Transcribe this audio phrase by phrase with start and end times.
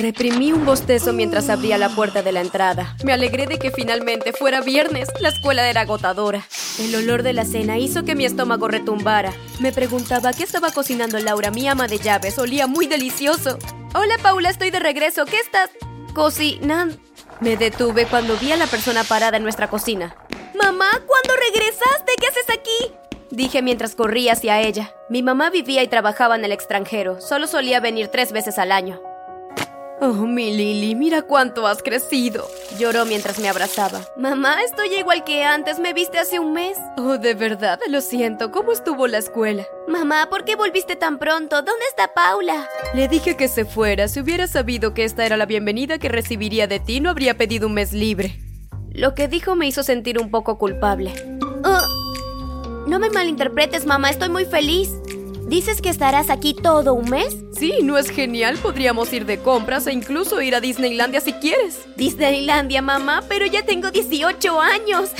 [0.00, 2.96] Reprimí un bostezo mientras abría la puerta de la entrada.
[3.04, 5.10] Me alegré de que finalmente fuera viernes.
[5.20, 6.42] La escuela era agotadora.
[6.78, 9.34] El olor de la cena hizo que mi estómago retumbara.
[9.58, 12.38] Me preguntaba qué estaba cocinando Laura, mi ama de llaves.
[12.38, 13.58] Olía muy delicioso.
[13.94, 15.26] Hola Paula, estoy de regreso.
[15.26, 15.68] ¿Qué estás
[16.14, 16.96] cocinando?
[17.40, 20.16] Me detuve cuando vi a la persona parada en nuestra cocina.
[20.54, 22.12] Mamá, ¿cuándo regresaste?
[22.18, 22.94] ¿Qué haces aquí?
[23.30, 24.94] Dije mientras corría hacia ella.
[25.10, 27.20] Mi mamá vivía y trabajaba en el extranjero.
[27.20, 28.98] Solo solía venir tres veces al año.
[30.02, 32.48] Oh, mi Lily, mira cuánto has crecido.
[32.78, 34.00] Lloró mientras me abrazaba.
[34.16, 35.78] Mamá, estoy igual que antes.
[35.78, 36.78] ¿Me viste hace un mes?
[36.96, 38.50] Oh, de verdad, lo siento.
[38.50, 39.66] ¿Cómo estuvo la escuela?
[39.88, 41.56] Mamá, ¿por qué volviste tan pronto?
[41.56, 42.66] ¿Dónde está Paula?
[42.94, 44.08] Le dije que se fuera.
[44.08, 47.66] Si hubiera sabido que esta era la bienvenida que recibiría de ti, no habría pedido
[47.66, 48.40] un mes libre.
[48.92, 51.12] Lo que dijo me hizo sentir un poco culpable.
[51.62, 54.08] Oh, no me malinterpretes, mamá.
[54.08, 54.99] Estoy muy feliz.
[55.46, 57.36] ¿Dices que estarás aquí todo un mes?
[57.52, 58.56] Sí, ¿no es genial?
[58.58, 61.80] Podríamos ir de compras e incluso ir a Disneylandia si quieres.
[61.96, 65.10] Disneylandia, mamá, pero ya tengo 18 años.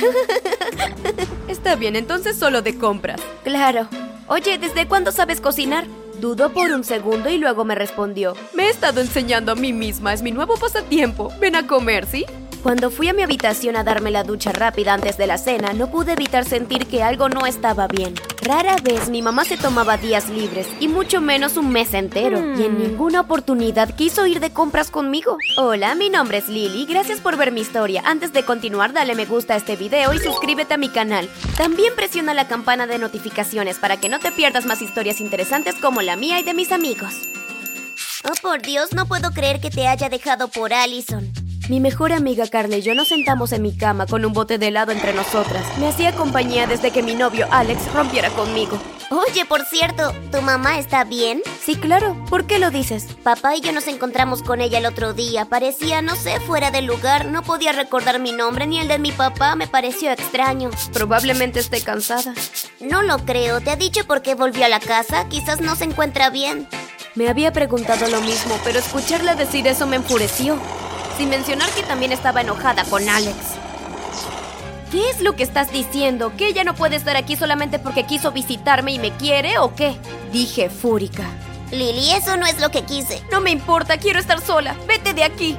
[1.48, 3.20] Está bien, entonces solo de compras.
[3.42, 3.88] Claro.
[4.28, 5.86] Oye, ¿desde cuándo sabes cocinar?
[6.20, 8.34] Dudó por un segundo y luego me respondió.
[8.54, 11.32] Me he estado enseñando a mí misma, es mi nuevo pasatiempo.
[11.40, 12.26] Ven a comer, ¿sí?
[12.62, 15.90] Cuando fui a mi habitación a darme la ducha rápida antes de la cena, no
[15.90, 18.14] pude evitar sentir que algo no estaba bien.
[18.42, 22.64] Rara vez mi mamá se tomaba días libres, y mucho menos un mes entero, y
[22.64, 25.36] en ninguna oportunidad quiso ir de compras conmigo.
[25.58, 28.02] Hola, mi nombre es Lily, gracias por ver mi historia.
[28.06, 31.28] Antes de continuar, dale me gusta a este video y suscríbete a mi canal.
[31.58, 36.00] También presiona la campana de notificaciones para que no te pierdas más historias interesantes como
[36.00, 37.12] la mía y de mis amigos.
[38.24, 41.30] Oh, por Dios, no puedo creer que te haya dejado por Allison.
[41.70, 44.66] Mi mejor amiga Carla y yo nos sentamos en mi cama con un bote de
[44.66, 45.64] helado entre nosotras.
[45.78, 48.76] Me hacía compañía desde que mi novio Alex rompiera conmigo.
[49.10, 51.42] Oye, por cierto, ¿tu mamá está bien?
[51.64, 52.16] Sí, claro.
[52.28, 53.06] ¿Por qué lo dices?
[53.22, 55.44] Papá y yo nos encontramos con ella el otro día.
[55.44, 57.26] Parecía, no sé, fuera de lugar.
[57.26, 59.54] No podía recordar mi nombre ni el de mi papá.
[59.54, 60.70] Me pareció extraño.
[60.92, 62.34] Probablemente esté cansada.
[62.80, 63.60] No lo creo.
[63.60, 65.28] ¿Te ha dicho por qué volvió a la casa?
[65.28, 66.66] Quizás no se encuentra bien.
[67.14, 70.58] Me había preguntado lo mismo, pero escucharla decir eso me enfureció
[71.20, 73.36] sin mencionar que también estaba enojada con Alex.
[74.90, 76.32] ¿Qué es lo que estás diciendo?
[76.34, 79.98] ¿Que ella no puede estar aquí solamente porque quiso visitarme y me quiere o qué?
[80.32, 81.24] Dije fúrica.
[81.72, 83.22] Lily, eso no es lo que quise.
[83.30, 84.74] No me importa, quiero estar sola.
[84.88, 85.58] Vete de aquí.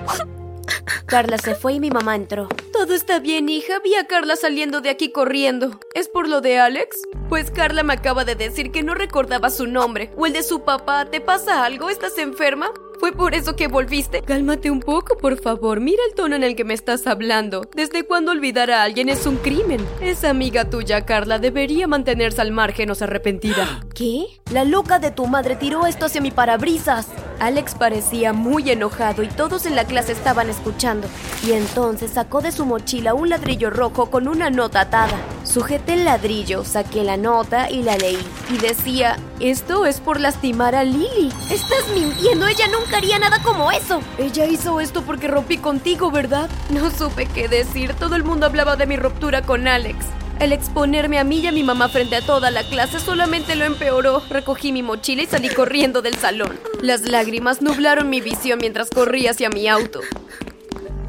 [1.05, 2.49] Carla se fue y mi mamá entró.
[2.73, 3.73] Todo está bien, hija.
[3.83, 5.79] Vi a Carla saliendo de aquí corriendo.
[5.93, 7.03] ¿Es por lo de Alex?
[7.29, 10.63] Pues Carla me acaba de decir que no recordaba su nombre o el de su
[10.63, 11.05] papá.
[11.05, 11.91] ¿Te pasa algo?
[11.91, 12.71] ¿Estás enferma?
[13.01, 14.21] ¿Fue por eso que volviste?
[14.21, 15.79] Cálmate un poco, por favor.
[15.79, 17.67] Mira el tono en el que me estás hablando.
[17.75, 19.83] ¿Desde cuándo olvidar a alguien es un crimen?
[20.01, 23.83] Esa amiga tuya, Carla, debería mantenerse al margen o se arrepentirá.
[23.95, 24.39] ¿Qué?
[24.51, 27.07] La loca de tu madre tiró esto hacia mi parabrisas.
[27.39, 31.07] Alex parecía muy enojado y todos en la clase estaban escuchando.
[31.43, 35.17] Y entonces sacó de su mochila un ladrillo rojo con una nota atada.
[35.51, 38.25] Sujeté el ladrillo, saqué la nota y la leí.
[38.49, 41.29] Y decía, esto es por lastimar a Lily.
[41.49, 43.99] Estás mintiendo, ella nunca haría nada como eso.
[44.17, 46.49] Ella hizo esto porque rompí contigo, ¿verdad?
[46.69, 50.05] No supe qué decir, todo el mundo hablaba de mi ruptura con Alex.
[50.39, 53.65] El exponerme a mí y a mi mamá frente a toda la clase solamente lo
[53.65, 54.23] empeoró.
[54.29, 56.57] Recogí mi mochila y salí corriendo del salón.
[56.81, 59.99] Las lágrimas nublaron mi visión mientras corría hacia mi auto.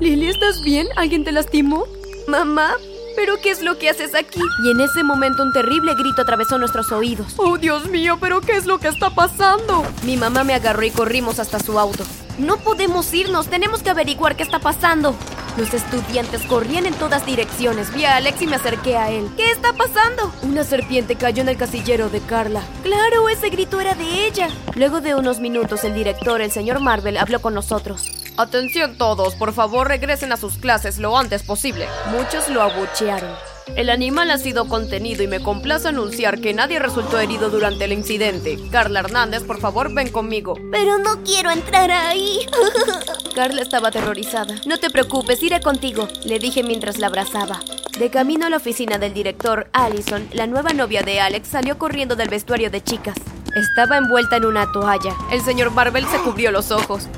[0.01, 0.89] Lily, ¿estás bien?
[0.97, 1.87] ¿Alguien te lastimó?
[2.27, 2.75] Mamá,
[3.25, 4.41] ¿Pero qué es lo que haces aquí?
[4.65, 7.35] Y en ese momento un terrible grito atravesó nuestros oídos.
[7.37, 8.19] ¡Oh, Dios mío!
[8.21, 9.87] ¿Pero qué es lo que está pasando?
[10.03, 12.03] Mi mamá me agarró y corrimos hasta su auto.
[12.39, 15.15] No podemos irnos, tenemos que averiguar qué está pasando.
[15.57, 17.95] Los estudiantes corrían en todas direcciones.
[17.95, 19.31] Vi a Alex y me acerqué a él.
[19.37, 20.33] ¿Qué está pasando?
[20.43, 22.63] Una serpiente cayó en el casillero de Carla.
[22.83, 24.49] Claro, ese grito era de ella.
[24.75, 28.22] Luego de unos minutos, el director, el señor Marvel, habló con nosotros.
[28.37, 31.87] Atención todos, por favor regresen a sus clases lo antes posible.
[32.11, 33.31] Muchos lo abuchearon.
[33.77, 37.93] El animal ha sido contenido y me complace anunciar que nadie resultó herido durante el
[37.93, 38.59] incidente.
[38.71, 40.55] Carla Hernández, por favor, ven conmigo.
[40.71, 42.41] Pero no quiero entrar ahí.
[43.35, 44.57] Carla estaba aterrorizada.
[44.67, 47.61] No te preocupes, iré contigo, le dije mientras la abrazaba.
[47.99, 52.17] De camino a la oficina del director, Allison, la nueva novia de Alex, salió corriendo
[52.17, 53.17] del vestuario de chicas.
[53.55, 55.15] Estaba envuelta en una toalla.
[55.31, 57.09] El señor Marvel se cubrió los ojos.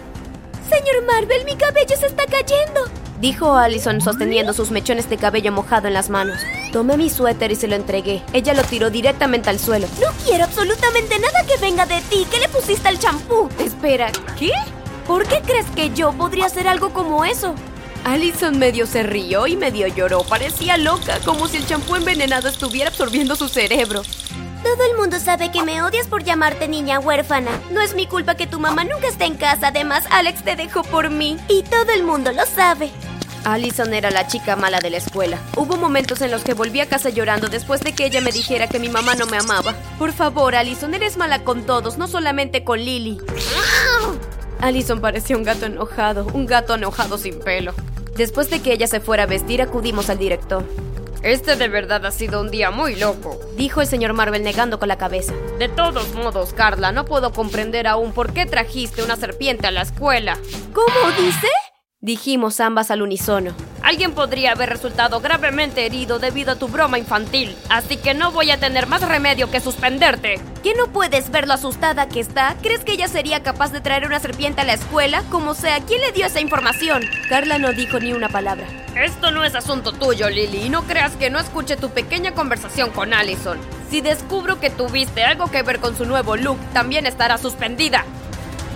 [0.75, 2.81] Señor Marvel, mi cabello se está cayendo
[3.25, 6.37] dijo Allison sosteniendo sus mechones de cabello mojado en las manos.
[6.73, 8.23] Tomé mi suéter y se lo entregué.
[8.35, 9.87] Ella lo tiró directamente al suelo.
[9.99, 12.27] No quiero absolutamente nada que venga de ti.
[12.31, 13.49] ¿Qué le pusiste al champú?
[13.59, 14.53] Espera, ¿qué?
[15.07, 17.55] ¿Por qué crees que yo podría hacer algo como eso?
[18.05, 20.23] Allison medio se rió y medio lloró.
[20.25, 24.03] Parecía loca, como si el champú envenenado estuviera absorbiendo su cerebro.
[24.75, 27.53] Todo el mundo sabe que me odias por llamarte niña huérfana.
[27.71, 29.69] No es mi culpa que tu mamá nunca esté en casa.
[29.69, 31.39] Además, Alex te dejó por mí.
[31.49, 32.91] Y todo el mundo lo sabe.
[33.45, 35.39] Allison era la chica mala de la escuela.
[35.55, 38.67] Hubo momentos en los que volví a casa llorando después de que ella me dijera
[38.67, 39.77] que mi mamá no me amaba.
[39.97, 43.19] Por favor, Allison, eres mala con todos, no solamente con Lily.
[44.61, 47.75] Allison parecía un gato enojado, un gato enojado sin pelo.
[48.17, 50.65] Después de que ella se fuera a vestir, acudimos al director.
[51.25, 54.89] Este de verdad ha sido un día muy loco, dijo el señor Marvel negando con
[54.89, 55.33] la cabeza.
[55.59, 59.81] De todos modos, Carla, no puedo comprender aún por qué trajiste una serpiente a la
[59.81, 60.37] escuela.
[60.75, 61.49] ¿Cómo dice?
[62.05, 63.55] Dijimos ambas al unísono.
[63.81, 68.51] Alguien podría haber resultado gravemente herido debido a tu broma infantil, así que no voy
[68.51, 70.39] a tener más remedio que suspenderte.
[70.63, 72.57] ¿Qué no puedes ver lo asustada que está?
[72.61, 75.23] ¿Crees que ella sería capaz de traer una serpiente a la escuela?
[75.31, 77.05] Como sea, ¿quién le dio esa información?
[77.31, 78.67] Carla no dijo ni una palabra.
[78.95, 82.91] Esto no es asunto tuyo, Lily, y no creas que no escuche tu pequeña conversación
[82.91, 83.57] con Allison.
[83.89, 88.05] Si descubro que tuviste algo que ver con su nuevo look, también estará suspendida.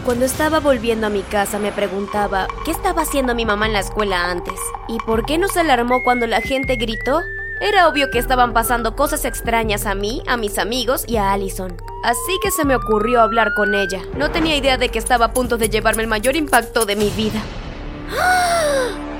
[0.04, 3.80] Cuando estaba volviendo a mi casa me preguntaba qué estaba haciendo mi mamá en la
[3.80, 4.58] escuela antes
[4.88, 7.20] y por qué no se alarmó cuando la gente gritó.
[7.60, 11.76] Era obvio que estaban pasando cosas extrañas a mí, a mis amigos y a Allison.
[12.04, 14.00] Así que se me ocurrió hablar con ella.
[14.16, 17.10] No tenía idea de que estaba a punto de llevarme el mayor impacto de mi
[17.10, 17.40] vida.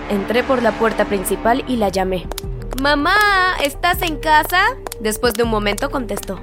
[0.09, 2.29] Entré por la puerta principal y la llamé.
[2.81, 3.17] Mamá,
[3.63, 4.77] ¿estás en casa?
[5.01, 6.41] Después de un momento contestó.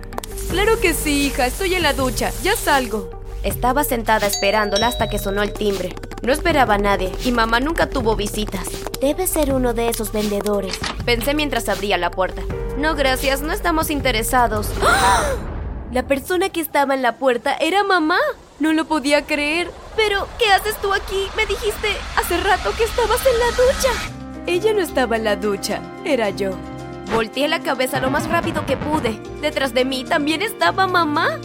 [0.49, 3.14] Claro que sí, hija, estoy en la ducha, ya salgo.
[3.45, 5.93] Estaba sentada esperándola hasta que sonó el timbre.
[6.23, 8.67] No esperaba a nadie y mamá nunca tuvo visitas.
[8.99, 10.79] Debe ser uno de esos vendedores.
[11.05, 12.41] Pensé mientras abría la puerta.
[12.79, 14.71] No, gracias, no estamos interesados.
[15.91, 18.17] La persona que estaba en la puerta era mamá.
[18.59, 19.69] No lo podía creer.
[19.95, 21.27] Pero, ¿qué haces tú aquí?
[21.37, 23.89] Me dijiste hace rato que estabas en la ducha.
[24.47, 26.49] Ella no estaba en la ducha, era yo.
[27.13, 29.19] Volteé la cabeza lo más rápido que pude.
[29.39, 31.39] Detrás de mí también estaba mamá.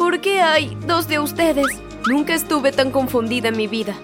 [0.00, 1.66] ¿Por qué hay dos de ustedes?
[2.08, 3.94] Nunca estuve tan confundida en mi vida.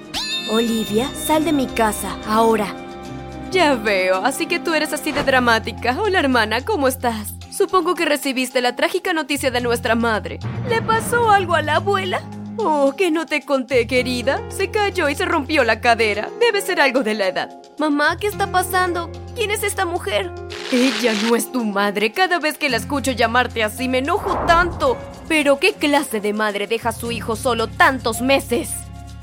[0.50, 2.66] Olivia, sal de mi casa, ahora.
[3.50, 5.96] Ya veo, así que tú eres así de dramática.
[5.98, 7.32] Hola hermana, ¿cómo estás?
[7.50, 10.38] Supongo que recibiste la trágica noticia de nuestra madre.
[10.69, 12.20] ¿Le pasó algo a la abuela?
[12.58, 14.43] Oh, que no te conté, querida.
[14.50, 16.28] Se cayó y se rompió la cadera.
[16.38, 17.58] Debe ser algo de la edad.
[17.78, 19.10] Mamá, ¿qué está pasando?
[19.34, 20.31] ¿Quién es esta mujer?
[20.72, 22.10] Ella no es tu madre.
[22.10, 24.96] Cada vez que la escucho llamarte así me enojo tanto.
[25.28, 28.70] Pero ¿qué clase de madre deja a su hijo solo tantos meses?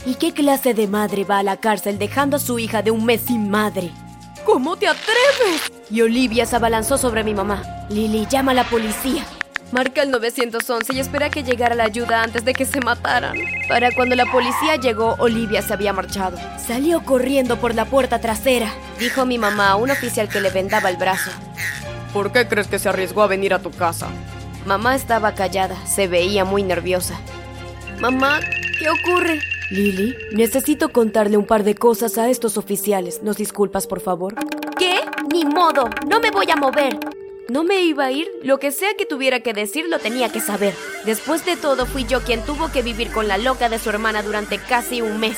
[0.06, 3.04] ¿Y qué clase de madre va a la cárcel dejando a su hija de un
[3.04, 3.92] mes sin madre?
[4.46, 5.72] ¿Cómo te atreves?
[5.90, 7.62] Y Olivia se abalanzó sobre mi mamá.
[7.90, 9.26] Lily, llama a la policía.
[9.74, 13.36] Marca el 911 y espera que llegara la ayuda antes de que se mataran.
[13.68, 16.38] Para cuando la policía llegó, Olivia se había marchado.
[16.60, 20.92] Salió corriendo por la puerta trasera, dijo mi mamá a un oficial que le vendaba
[20.92, 21.32] el brazo.
[22.14, 24.10] ¿Por qué crees que se arriesgó a venir a tu casa?
[24.68, 27.20] Mamá estaba callada, se veía muy nerviosa.
[28.00, 28.42] Mamá,
[28.78, 29.40] ¿qué ocurre?
[29.72, 33.24] Lily, necesito contarle un par de cosas a estos oficiales.
[33.24, 34.36] ¿Nos disculpas, por favor?
[34.78, 35.00] ¿Qué?
[35.34, 37.13] Ni modo, no me voy a mover.
[37.50, 40.40] No me iba a ir, lo que sea que tuviera que decir lo tenía que
[40.40, 40.74] saber.
[41.06, 44.24] Después de todo, fui yo quien tuvo que vivir con la loca de su hermana
[44.24, 45.38] durante casi un mes.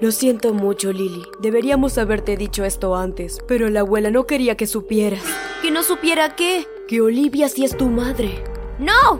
[0.00, 1.24] Lo siento mucho, Lily.
[1.40, 5.22] Deberíamos haberte dicho esto antes, pero la abuela no quería que supieras.
[5.60, 6.68] ¿Que no supiera qué?
[6.86, 8.44] Que Olivia sí es tu madre.
[8.78, 9.14] ¡No!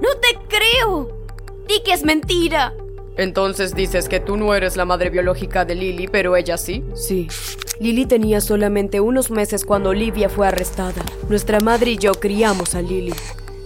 [0.00, 1.28] ¡No te creo!
[1.66, 2.74] ¡Di que es mentira!
[3.18, 6.84] Entonces dices que tú no eres la madre biológica de Lily, pero ella sí.
[6.94, 7.28] Sí.
[7.78, 11.02] Lily tenía solamente unos meses cuando Olivia fue arrestada.
[11.28, 13.14] Nuestra madre y yo criamos a Lily.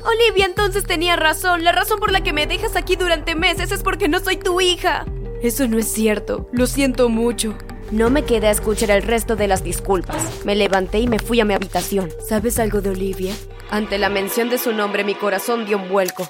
[0.05, 1.63] Olivia entonces tenía razón.
[1.63, 4.61] La razón por la que me dejas aquí durante meses es porque no soy tu
[4.61, 5.05] hija.
[5.43, 6.49] Eso no es cierto.
[6.53, 7.55] Lo siento mucho.
[7.93, 10.45] No me quedé a escuchar el resto de las disculpas.
[10.45, 12.09] Me levanté y me fui a mi habitación.
[12.27, 13.35] ¿Sabes algo de Olivia?
[13.71, 16.29] Ante la mención de su nombre mi corazón dio un vuelco.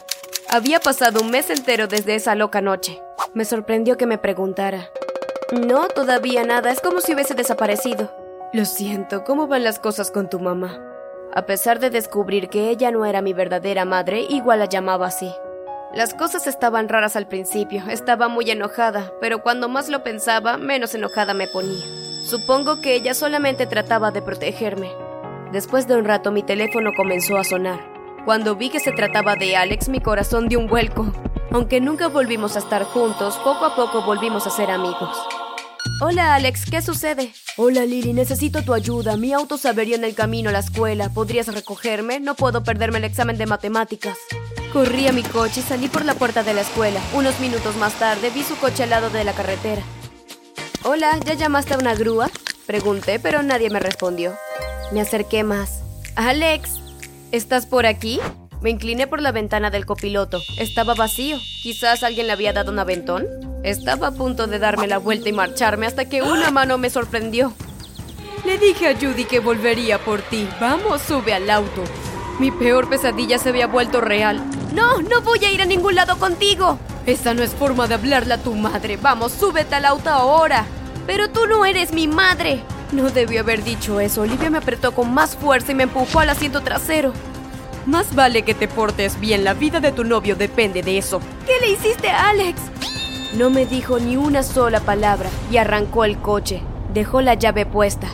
[0.48, 3.00] Había pasado un mes entero desde esa loca noche.
[3.34, 4.90] Me sorprendió que me preguntara.
[5.52, 8.08] No, todavía nada, es como si hubiese desaparecido.
[8.52, 10.78] Lo siento, ¿cómo van las cosas con tu mamá?
[11.34, 15.32] A pesar de descubrir que ella no era mi verdadera madre, igual la llamaba así.
[15.92, 20.94] Las cosas estaban raras al principio, estaba muy enojada, pero cuando más lo pensaba, menos
[20.94, 21.84] enojada me ponía.
[22.24, 24.92] Supongo que ella solamente trataba de protegerme.
[25.50, 27.80] Después de un rato mi teléfono comenzó a sonar.
[28.24, 31.12] Cuando vi que se trataba de Alex, mi corazón dio un vuelco.
[31.50, 35.18] Aunque nunca volvimos a estar juntos, poco a poco volvimos a ser amigos.
[36.02, 37.30] Hola Alex, ¿qué sucede?
[37.58, 39.18] Hola Lily, necesito tu ayuda.
[39.18, 41.10] Mi auto se avería en el camino a la escuela.
[41.10, 42.20] ¿Podrías recogerme?
[42.20, 44.16] No puedo perderme el examen de matemáticas.
[44.72, 47.02] Corrí a mi coche y salí por la puerta de la escuela.
[47.12, 49.82] Unos minutos más tarde vi su coche al lado de la carretera.
[50.84, 52.30] Hola, ¿ya llamaste a una grúa?
[52.66, 54.34] Pregunté, pero nadie me respondió.
[54.92, 55.82] Me acerqué más.
[56.16, 56.80] Alex,
[57.30, 58.20] ¿estás por aquí?
[58.62, 60.42] Me incliné por la ventana del copiloto.
[60.58, 61.38] Estaba vacío.
[61.62, 63.26] Quizás alguien le había dado un aventón.
[63.62, 67.54] Estaba a punto de darme la vuelta y marcharme hasta que una mano me sorprendió.
[68.44, 70.46] Le dije a Judy que volvería por ti.
[70.60, 71.84] Vamos, sube al auto.
[72.38, 74.42] Mi peor pesadilla se había vuelto real.
[74.74, 76.78] No, no voy a ir a ningún lado contigo.
[77.06, 78.98] Esa no es forma de hablarle a tu madre.
[78.98, 80.66] Vamos, súbete al auto ahora.
[81.06, 82.62] Pero tú no eres mi madre.
[82.92, 84.22] No debió haber dicho eso.
[84.22, 87.12] Olivia me apretó con más fuerza y me empujó al asiento trasero.
[87.86, 89.44] Más vale que te portes bien.
[89.44, 91.20] La vida de tu novio depende de eso.
[91.46, 92.60] ¿Qué le hiciste a Alex?
[93.34, 96.62] No me dijo ni una sola palabra y arrancó el coche.
[96.92, 98.08] Dejó la llave puesta.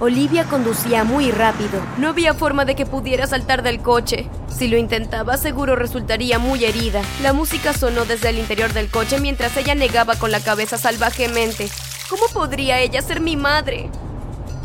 [0.00, 1.80] Olivia conducía muy rápido.
[1.96, 4.28] No había forma de que pudiera saltar del coche.
[4.48, 7.02] Si lo intentaba, seguro resultaría muy herida.
[7.22, 11.68] La música sonó desde el interior del coche mientras ella negaba con la cabeza salvajemente.
[12.10, 13.88] ¿Cómo podría ella ser mi madre?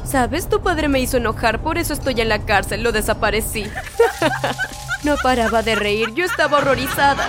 [0.07, 3.65] Sabes, tu padre me hizo enojar, por eso estoy en la cárcel, lo desaparecí.
[5.03, 7.27] no paraba de reír, yo estaba horrorizada.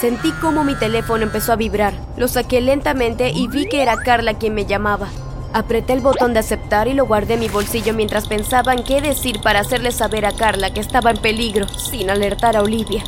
[0.00, 1.92] Sentí como mi teléfono empezó a vibrar.
[2.16, 5.08] Lo saqué lentamente y vi que era Carla quien me llamaba.
[5.52, 9.00] Apreté el botón de aceptar y lo guardé en mi bolsillo mientras pensaba en qué
[9.00, 13.02] decir para hacerle saber a Carla que estaba en peligro, sin alertar a Olivia.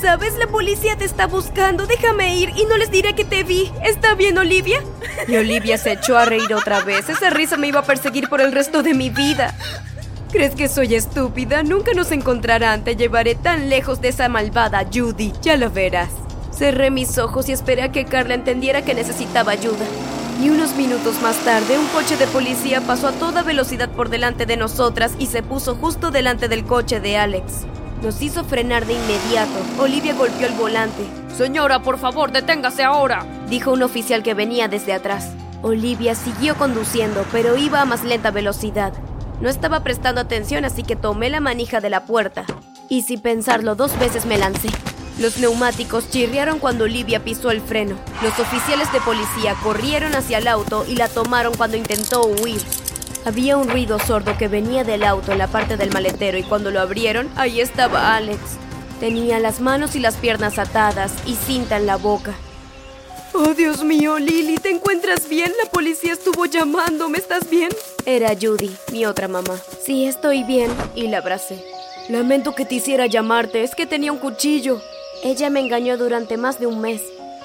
[0.00, 0.36] ¿Sabes?
[0.36, 1.86] La policía te está buscando.
[1.86, 3.70] Déjame ir y no les diré que te vi.
[3.84, 4.82] ¿Está bien, Olivia?
[5.28, 7.08] Y Olivia se echó a reír otra vez.
[7.08, 9.54] Esa risa me iba a perseguir por el resto de mi vida.
[10.32, 11.62] ¿Crees que soy estúpida?
[11.62, 12.84] Nunca nos encontrarán.
[12.84, 15.32] Te llevaré tan lejos de esa malvada Judy.
[15.42, 16.10] Ya lo verás.
[16.50, 19.84] Cerré mis ojos y esperé a que Carla entendiera que necesitaba ayuda.
[20.42, 24.46] Y unos minutos más tarde, un coche de policía pasó a toda velocidad por delante
[24.46, 27.66] de nosotras y se puso justo delante del coche de Alex.
[28.02, 29.52] Nos hizo frenar de inmediato.
[29.78, 31.04] Olivia golpeó el volante.
[31.36, 35.30] Señora, por favor, deténgase ahora, dijo un oficial que venía desde atrás.
[35.62, 38.92] Olivia siguió conduciendo, pero iba a más lenta velocidad.
[39.40, 42.44] No estaba prestando atención, así que tomé la manija de la puerta.
[42.88, 44.68] Y sin pensarlo dos veces me lancé.
[45.20, 47.94] Los neumáticos chirriaron cuando Olivia pisó el freno.
[48.22, 52.60] Los oficiales de policía corrieron hacia el auto y la tomaron cuando intentó huir.
[53.24, 56.70] Había un ruido sordo que venía del auto en la parte del maletero y cuando
[56.70, 58.40] lo abrieron, ahí estaba Alex.
[58.98, 62.34] Tenía las manos y las piernas atadas y cinta en la boca.
[63.34, 65.52] Oh, Dios mío, Lily, ¿te encuentras bien?
[65.62, 67.70] La policía estuvo llamándome, ¿estás bien?
[68.04, 69.56] Era Judy, mi otra mamá.
[69.86, 70.70] Sí, estoy bien.
[70.94, 71.64] Y la abracé.
[72.08, 74.82] Lamento que te hiciera llamarte, es que tenía un cuchillo.
[75.22, 77.00] Ella me engañó durante más de un mes.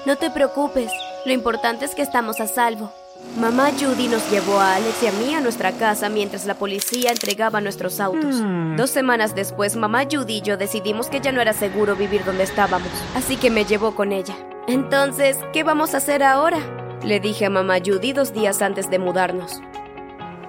[0.06, 0.92] No te preocupes,
[1.26, 2.92] lo importante es que estamos a salvo.
[3.38, 7.12] Mamá Judy nos llevó a Alex y a mí a nuestra casa mientras la policía
[7.12, 8.36] entregaba nuestros autos.
[8.42, 8.76] Hmm.
[8.76, 12.44] Dos semanas después, mamá Judy y yo decidimos que ya no era seguro vivir donde
[12.44, 14.36] estábamos, así que me llevó con ella.
[14.68, 16.58] Entonces, ¿qué vamos a hacer ahora?
[17.04, 19.62] Le dije a mamá Judy dos días antes de mudarnos.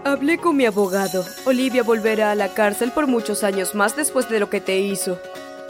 [0.05, 1.25] Hablé con mi abogado.
[1.45, 5.19] Olivia volverá a la cárcel por muchos años más después de lo que te hizo.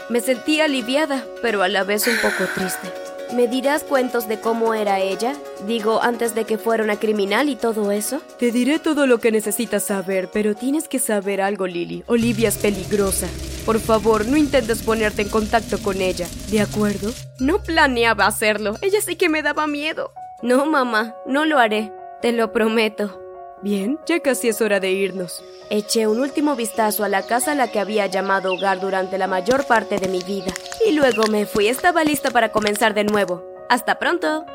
[0.09, 2.87] Me sentí aliviada, pero a la vez un poco triste.
[3.33, 5.35] ¿Me dirás cuentos de cómo era ella?
[5.67, 8.21] Digo, antes de que fuera una criminal y todo eso.
[8.39, 12.03] Te diré todo lo que necesitas saber, pero tienes que saber algo, Lily.
[12.07, 13.27] Olivia es peligrosa.
[13.67, 17.13] Por favor, no intentes ponerte en contacto con ella, ¿de acuerdo?
[17.37, 18.75] No planeaba hacerlo.
[18.81, 20.11] Ella sí que me daba miedo.
[20.41, 21.91] No, mamá, no lo haré.
[22.23, 23.21] Te lo prometo.
[23.61, 25.43] Bien, ya casi es hora de irnos.
[25.69, 29.27] Eché un último vistazo a la casa a la que había llamado hogar durante la
[29.27, 30.53] mayor parte de mi vida.
[30.87, 31.67] Y luego me fui.
[31.67, 33.43] Estaba lista para comenzar de nuevo.
[33.69, 34.45] Hasta pronto.